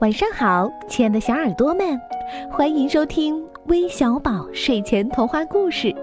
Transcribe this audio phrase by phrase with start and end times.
[0.00, 1.98] 晚上好，亲爱的小耳朵们，
[2.50, 5.94] 欢迎收听微小宝睡前童话故事，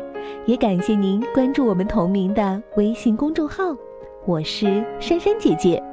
[0.45, 3.63] 也感谢您关注我们同名的微信公众号。
[4.25, 5.83] 我是珊珊姐姐。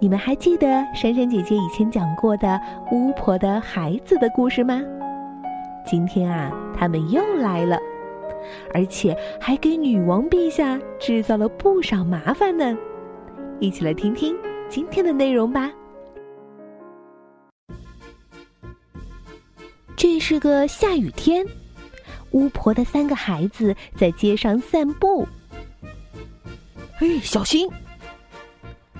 [0.00, 2.58] 你们还记得珊珊姐姐以前讲过的
[2.90, 4.82] 巫婆的孩子的故事吗？
[5.84, 7.78] 今天啊，他们又来了，
[8.72, 12.76] 而且还给女王陛下制造了不少麻烦呢。
[13.60, 14.34] 一起来听听
[14.70, 15.70] 今天的内容吧。
[19.96, 21.46] 这是个下雨天，
[22.32, 25.26] 巫婆的三个孩子在街上散步。
[26.98, 27.66] 嘿，小心！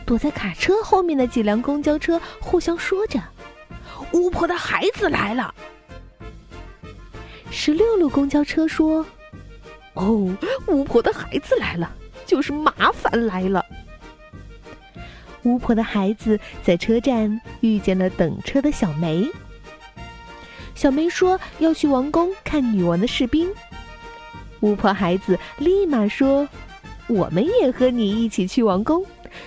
[0.06, 3.22] 躲在卡车后面的几辆公交车互相说着
[4.12, 5.54] ：“巫婆的孩子来了。”
[7.50, 9.04] 十六路公交车说
[9.94, 10.34] ：“哦，
[10.68, 11.94] 巫婆的孩子来了，
[12.24, 13.64] 就是麻烦来了。”
[15.44, 19.30] 巫婆的孩子在车站遇见了等车的小梅。
[20.76, 23.52] 小梅说要去王宫看女王的士兵。
[24.60, 26.46] 巫婆孩子立马说
[27.08, 29.04] ：“我们也和你一起去王宫。”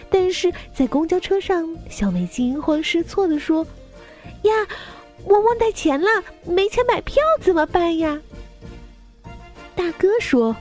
[0.09, 3.66] 但是在公交车上，小梅惊慌失措的说
[4.44, 4.53] ：“呀，
[5.23, 6.08] 我忘带钱了，
[6.45, 8.19] 没钱买票怎么办呀？”
[9.75, 10.55] 大哥说：“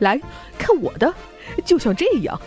[0.00, 0.20] 来
[0.58, 1.14] 看我的，
[1.64, 2.40] 就像这样。”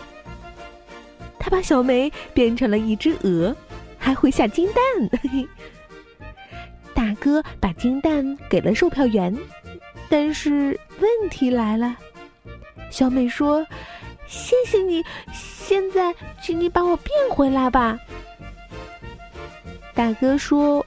[1.38, 3.56] 他把小梅变成了一只鹅，
[3.98, 5.20] 还会下金蛋。
[7.00, 9.34] 大哥把金蛋给了售票员，
[10.10, 11.96] 但是问题来了。
[12.90, 13.66] 小美说
[14.28, 17.98] ：“谢谢你，现在请你把我变回来吧。”
[19.96, 20.84] 大哥说：“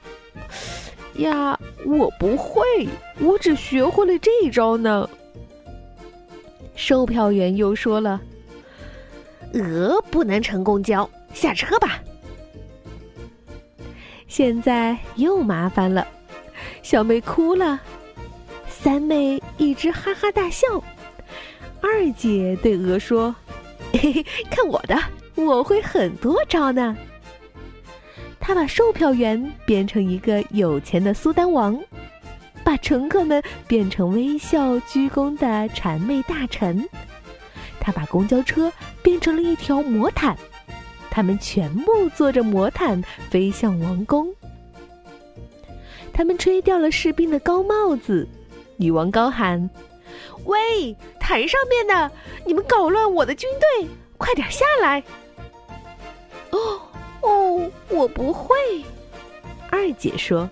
[1.18, 2.62] 呀，我不会，
[3.18, 5.10] 我只学会了这一招呢。”
[6.76, 8.20] 售票员又说了
[9.52, 11.98] ：“鹅不能乘公交，下车吧。”
[14.36, 16.04] 现在又麻烦了，
[16.82, 17.78] 小妹哭了，
[18.68, 20.66] 三妹一直哈哈大笑，
[21.80, 23.32] 二姐对鹅说
[23.94, 24.98] ：“嘿嘿，看我的，
[25.36, 26.96] 我会很多招呢。”
[28.40, 31.80] 她把售票员变成一个有钱的苏丹王，
[32.64, 36.84] 把乘客们变成微笑鞠躬的谄媚大臣，
[37.78, 40.36] 她把公交车变成了一条魔毯。
[41.14, 44.34] 他们全部坐着魔毯飞向王宫。
[46.12, 48.26] 他们吹掉了士兵的高帽子，
[48.76, 49.70] 女王高喊
[50.44, 52.10] ：“喂，台上面的，
[52.44, 53.88] 你们搞乱我的军队，
[54.18, 55.04] 快点下来！”
[56.50, 56.80] 哦
[57.20, 58.56] 哦，我不会。
[59.70, 60.50] 二姐说：“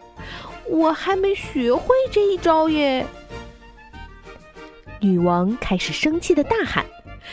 [0.70, 3.04] 我还没学会这一招耶。”
[5.02, 6.86] 女王开始生气的大喊：“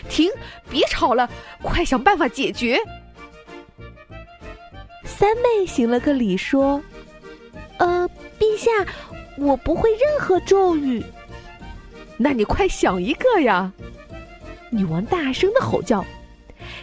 [0.10, 0.32] 停！
[0.68, 1.30] 别吵了，
[1.62, 2.80] 快想办法解决！”
[5.20, 6.82] 三妹行了个礼，说
[7.78, 8.10] ：“呃，
[8.40, 8.72] 陛下，
[9.38, 11.04] 我不会任何咒语。”
[12.16, 13.70] 那你快想一个呀！
[14.72, 16.06] 女王大声的吼叫，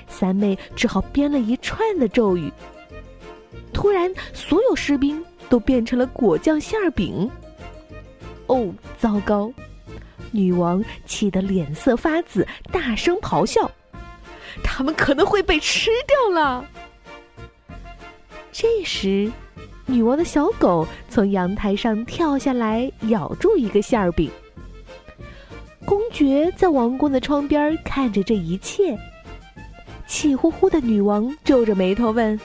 [0.07, 2.53] 三妹只好编了一串的咒语。
[3.73, 7.31] 突然，所有士兵都变成了果酱馅儿饼。
[8.49, 9.51] 哦，糟糕！
[10.31, 13.71] 女王气得脸色发紫，大声咆哮
[14.63, 16.63] ：“他们可能会被吃掉了！”
[18.59, 19.31] 这时，
[19.85, 24.31] 女王的小狗从阳台上跳下来，咬住一个馅儿饼。
[25.85, 28.99] 公爵在王宫的窗边看着这一切，
[30.07, 32.41] 气呼呼的女王皱着眉头问：“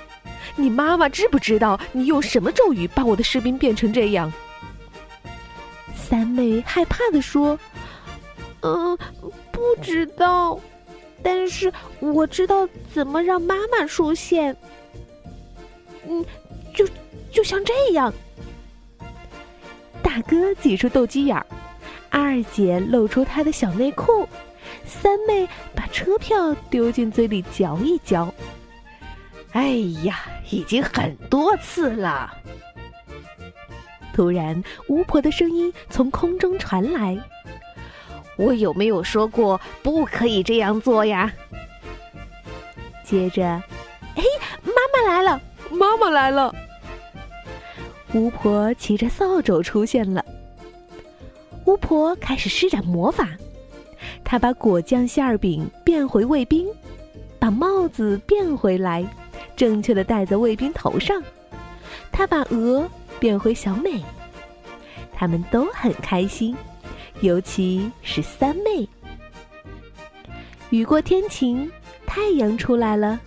[0.57, 4.29] 你妈妈知不知道你用什么咒语把我的士兵变成这样？”
[5.95, 7.57] 三妹害怕的说
[8.59, 8.97] ：“嗯，
[9.50, 10.59] 不知道，
[11.23, 11.71] 但是
[12.01, 14.53] 我知道怎么让妈妈出现。”
[16.11, 16.25] 嗯，
[16.75, 16.85] 就
[17.31, 18.13] 就像这样。
[20.03, 21.45] 大哥挤出斗鸡眼儿，
[22.09, 24.27] 二姐露出她的小内裤，
[24.85, 28.33] 三妹把车票丢进嘴里嚼一嚼。
[29.53, 29.69] 哎
[30.03, 30.19] 呀，
[30.50, 32.33] 已经很多次了。
[34.13, 37.18] 突然，巫婆的声音从空中传来
[38.36, 41.31] ：“我有没有说过不可以这样做呀？”
[43.06, 44.24] 接着，哎，
[44.63, 45.41] 妈妈来了。
[45.71, 46.53] 妈妈来了！
[48.13, 50.23] 巫婆骑着扫帚出现了。
[51.65, 53.29] 巫婆开始施展魔法，
[54.23, 56.68] 她把果酱馅儿饼变回卫兵，
[57.39, 59.06] 把帽子变回来，
[59.56, 61.23] 正确的戴在卫兵头上。
[62.12, 62.89] 她把鹅
[63.19, 64.03] 变回小美，
[65.13, 66.56] 他们都很开心，
[67.21, 68.88] 尤其是三妹。
[70.71, 71.71] 雨过天晴，
[72.06, 73.19] 太阳出来了。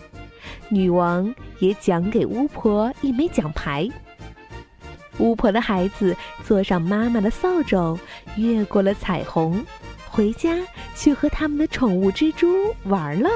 [0.69, 3.89] 女王也奖给巫婆一枚奖牌。
[5.19, 7.99] 巫婆的孩子坐上妈妈的扫帚，
[8.37, 9.65] 越过了彩虹，
[10.11, 10.56] 回家
[10.97, 13.31] 去和他们的宠物蜘蛛玩了。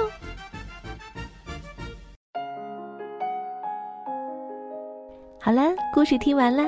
[5.40, 6.64] 好了，故事听完了，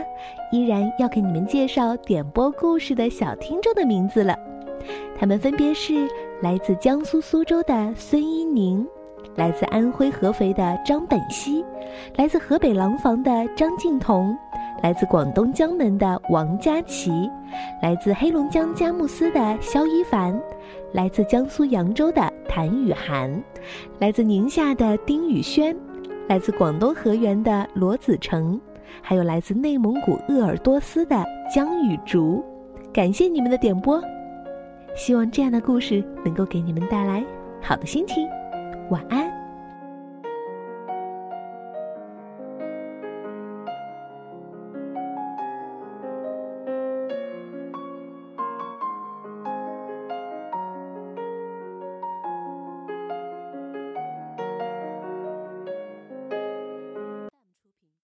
[0.53, 4.38] 依然要给你们介绍点播故事的小听众的名字了。
[5.19, 6.08] 他们分别是
[6.41, 8.87] 来自江苏苏州的孙一宁，
[9.37, 11.64] 来自安徽合肥的张本溪，
[12.17, 14.37] 来自河北廊坊的张静彤，
[14.82, 17.31] 来自广东江门的王佳琪，
[17.82, 20.38] 来自黑龙江佳木斯的肖一凡，
[20.93, 23.43] 来自江苏扬州的谭雨涵，
[23.99, 25.76] 来自宁夏的丁宇轩。
[26.28, 28.61] 来自广东河源的罗子成，
[29.02, 32.44] 还有来自内蒙古鄂尔多斯的江雨竹，
[32.93, 34.00] 感谢你们的点播，
[34.94, 37.25] 希望这样的故事能够给你们带来
[37.61, 38.28] 好的心情，
[38.90, 39.39] 晚安。